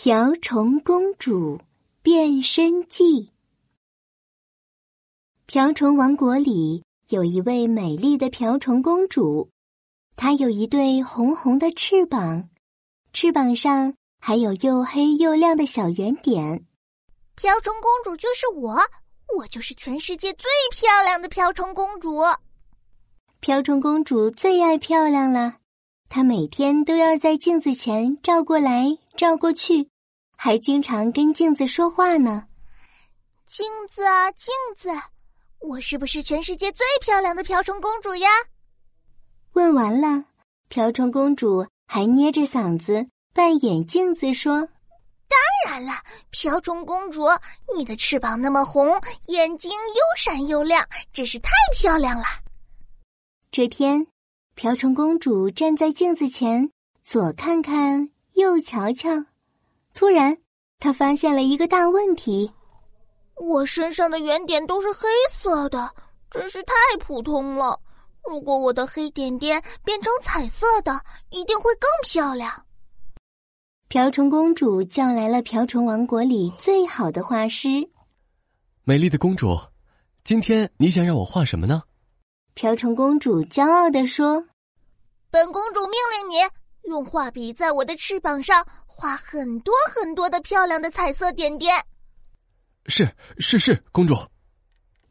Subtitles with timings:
[0.00, 1.60] 瓢虫公主
[2.02, 3.32] 变身记。
[5.44, 9.50] 瓢虫王国里有一位美丽的瓢虫公主，
[10.14, 12.48] 她有一对红红的翅膀，
[13.12, 16.64] 翅膀上还有又黑又亮的小圆点。
[17.34, 18.78] 瓢虫公主就是我，
[19.36, 22.22] 我就是全世界最漂亮的瓢虫公主。
[23.40, 25.56] 瓢虫公主最爱漂亮了。
[26.08, 29.90] 她每天都要在镜子前照过来照过去，
[30.36, 32.46] 还经常跟镜子说话呢。
[33.48, 34.90] 镜子啊，镜子，
[35.58, 38.28] 我是不是全世界最漂亮的瓢虫公主呀？
[39.54, 40.26] 问完了，
[40.68, 44.60] 瓢虫公主还捏着嗓子扮演镜子说
[45.26, 45.94] ：“当然了，
[46.30, 47.22] 瓢虫公主，
[47.76, 52.22] 你的翅膀那么红，眼睛又闪又亮，真是太漂亮了。”
[53.50, 54.06] 这天。
[54.54, 56.70] 瓢虫公主站在镜子前，
[57.02, 59.10] 左看看，右瞧瞧。
[59.94, 60.38] 突然，
[60.78, 62.50] 他发现了一个大问题：
[63.34, 65.92] 我身上的圆点都是黑色的，
[66.30, 67.78] 真是太普通了。
[68.28, 72.64] 如果我的黑点点变成彩色的，一定会更漂亮。
[73.88, 77.68] 瓢虫公主叫来了瓢虫王国里最好的画师。
[78.84, 79.58] 美丽的公主，
[80.24, 81.82] 今天你想让我画什么呢？
[82.54, 84.46] 瓢虫公主骄傲地说
[85.30, 86.34] ：“本公主命令你
[86.84, 91.74] 用画笔在我的翅膀上画很多很多的漂亮的彩色点点。
[92.86, 94.14] ”“是是是，公主。”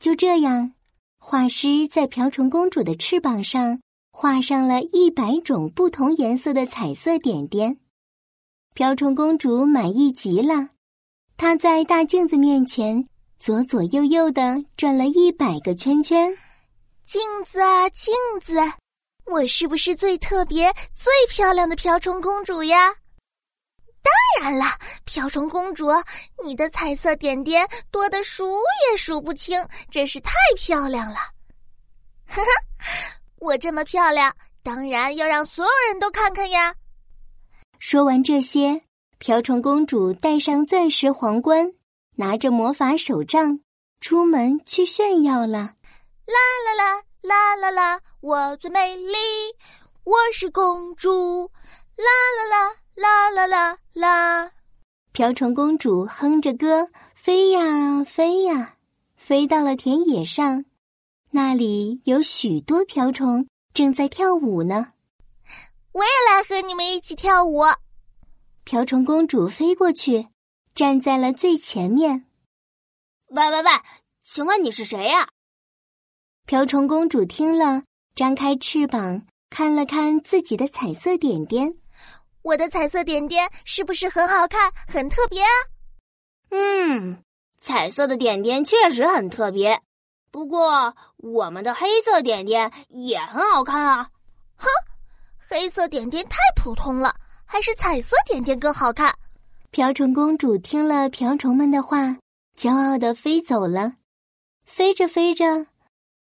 [0.00, 0.72] 就这样，
[1.18, 3.80] 画师在瓢虫公主的翅膀上
[4.10, 7.78] 画上了一百种不同颜色的彩色点点。
[8.74, 10.70] 瓢虫公主满意极了，
[11.36, 13.06] 她在大镜子面前
[13.38, 16.36] 左左右右的转了一百个圈圈。
[17.04, 18.56] 镜子啊，镜子，
[19.30, 22.92] 我是不是最特别、最漂亮的瓢虫公主呀？
[24.02, 24.64] 当然了，
[25.04, 25.86] 瓢虫公主，
[26.44, 28.46] 你的彩色点点多的数
[28.90, 31.16] 也数不清，真是太漂亮了。
[32.26, 32.50] 哈哈，
[33.38, 36.74] 我这么漂亮，当然要让所有人都看看呀。
[37.78, 38.82] 说完这些，
[39.18, 41.72] 瓢虫公主戴上钻石皇冠，
[42.16, 43.60] 拿着魔法手杖，
[44.00, 45.76] 出门去炫耀了。
[46.26, 48.00] 啦啦啦啦啦啦！
[48.20, 49.14] 我最美丽，
[50.04, 51.50] 我是公主。
[51.96, 52.06] 啦
[52.48, 54.50] 啦啦啦啦啦啦！
[55.12, 58.76] 瓢虫公主哼着歌飞呀飞呀，
[59.16, 60.64] 飞到了田野上，
[61.30, 64.92] 那里有许多瓢虫正在跳舞呢。
[65.92, 67.62] 我也来和你们一起跳舞。
[68.64, 70.28] 瓢虫公主飞过去，
[70.74, 72.26] 站在了最前面。
[73.26, 73.70] 喂喂喂，
[74.22, 75.28] 请问你是谁呀？
[76.50, 77.84] 瓢虫公主听了，
[78.16, 81.72] 张开翅膀看了看自己的彩色点点。
[82.42, 85.48] 我的彩色点点是不是很好看、很特别啊？
[86.50, 87.22] 嗯，
[87.60, 89.80] 彩色的点点确实很特别。
[90.32, 94.10] 不过，我们的黑色点点也很好看啊！
[94.56, 94.66] 哼，
[95.38, 99.14] 黑色点点太普通了，还是彩色点点更好看。
[99.70, 102.16] 瓢虫公主听了瓢虫们的话，
[102.58, 103.92] 骄傲的飞走了。
[104.64, 105.66] 飞着飞着。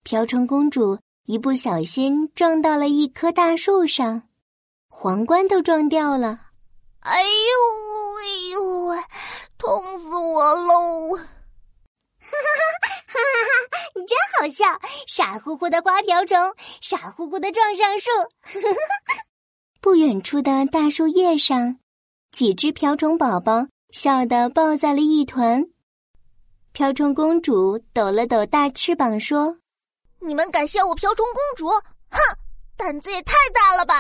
[0.07, 4.23] 瓢虫公主一不小心撞到了一棵大树上，
[4.89, 6.39] 皇冠都撞掉了。
[7.01, 7.29] 哎呦
[8.15, 8.23] 哎
[8.53, 8.95] 呦，
[9.59, 11.17] 痛死我喽！
[11.17, 11.25] 哈
[12.21, 13.91] 哈哈哈哈！
[13.97, 14.65] 你真好笑，
[15.09, 16.39] 傻乎乎的花瓢虫，
[16.81, 18.09] 傻乎乎的撞上树。
[19.83, 21.81] 不远处的大树叶上，
[22.31, 25.67] 几只瓢虫宝宝笑得抱在了一团。
[26.71, 29.59] 瓢虫公主抖了抖大翅膀，说。
[30.21, 31.69] 你们敢笑我瓢虫公主？
[32.11, 32.19] 哼，
[32.77, 33.95] 胆子也太大了吧！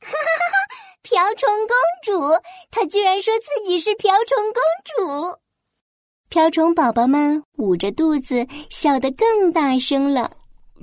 [0.00, 0.56] 哈哈哈！
[1.02, 2.40] 瓢虫公主，
[2.70, 5.38] 她居然说自己是瓢虫公主。
[6.28, 10.30] 瓢虫宝宝们捂着肚子笑得更大声了。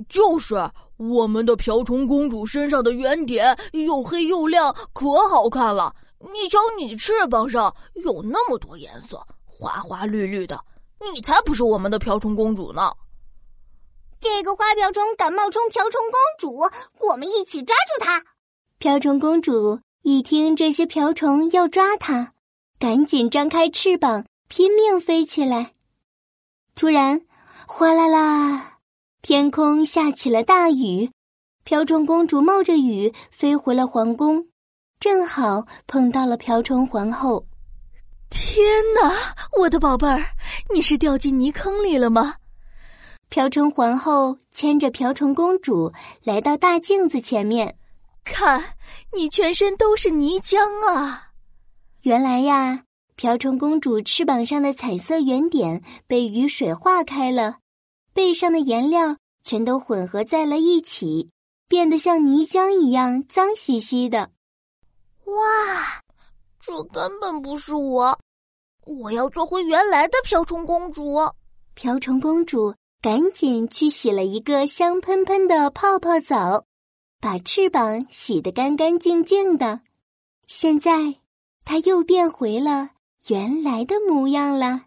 [0.08, 0.56] 就是
[0.96, 5.94] 我们的瓢虫公主身上的圆点又黑又亮，可好看了。
[6.18, 10.58] 你瞧，你翅膀上有那么多颜色，花花绿绿的，
[11.12, 12.90] 你才不是我们的瓢虫公主呢！
[14.24, 16.56] 这个花瓢虫敢冒充瓢虫公主，
[17.06, 18.24] 我们一起抓住它！
[18.78, 22.32] 瓢虫公主一听这些瓢虫要抓它，
[22.78, 25.74] 赶紧张开翅膀，拼命飞起来。
[26.74, 27.20] 突然，
[27.66, 28.78] 哗啦啦，
[29.20, 31.10] 天空下起了大雨。
[31.62, 34.48] 瓢虫公主冒着雨飞回了皇宫，
[34.98, 37.44] 正好碰到了瓢虫皇后。
[38.30, 39.14] 天哪，
[39.60, 40.24] 我的宝贝儿，
[40.72, 42.36] 你是掉进泥坑里了吗？
[43.34, 45.92] 瓢虫皇后牵着瓢虫公主
[46.22, 47.76] 来到大镜子前面，
[48.22, 48.76] 看，
[49.12, 51.32] 你全身都是泥浆啊！
[52.02, 52.84] 原来呀，
[53.16, 57.56] 瓢虫公主翅膀上的彩色圆点被雨水化开了，
[58.12, 61.28] 背上的颜料全都混合在了一起，
[61.66, 64.30] 变得像泥浆一样脏兮兮的。
[65.24, 66.00] 哇，
[66.60, 68.16] 这根本不是我！
[68.86, 71.16] 我要做回原来的瓢虫公主。
[71.74, 72.72] 瓢虫公主
[73.04, 76.64] 赶紧去洗了一个香喷喷的泡泡澡，
[77.20, 79.82] 把翅膀洗得干干净净的。
[80.46, 81.16] 现在，
[81.66, 82.92] 它又变回了。
[83.26, 84.86] 原来的模样了。